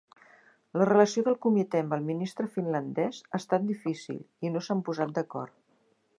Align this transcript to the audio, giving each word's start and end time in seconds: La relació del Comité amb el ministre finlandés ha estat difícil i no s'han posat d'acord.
La 0.81 0.85
relació 0.89 1.23
del 1.27 1.37
Comité 1.47 1.83
amb 1.85 1.93
el 1.97 2.07
ministre 2.09 2.47
finlandés 2.57 3.21
ha 3.29 3.41
estat 3.43 3.69
difícil 3.69 4.21
i 4.49 4.55
no 4.57 4.67
s'han 4.69 4.85
posat 4.91 5.15
d'acord. 5.21 5.59